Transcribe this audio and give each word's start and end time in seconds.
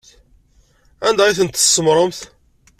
Anda 1.07 1.23
ay 1.25 1.35
tent-tsemmṛemt? 1.37 2.19